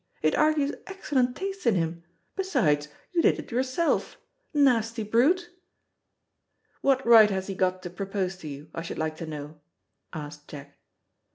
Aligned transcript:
"It 0.23 0.33
argues 0.33 0.71
excellent 0.87 1.35
taste 1.35 1.67
in 1.67 1.75
him. 1.75 2.03
Besides, 2.35 2.87
you 3.11 3.21
did 3.21 3.37
it 3.37 3.51
yourself. 3.51 4.17
Nasty 4.51 5.03
brute!" 5.03 5.51
"What 6.81 7.05
right 7.05 7.29
has 7.29 7.45
he 7.45 7.53
got 7.53 7.83
to 7.83 7.91
propose 7.91 8.35
to 8.37 8.47
you, 8.47 8.71
I 8.73 8.81
should 8.81 8.97
like 8.97 9.15
to 9.17 9.27
know?" 9.27 9.59
asked 10.11 10.47
Jack. 10.47 10.79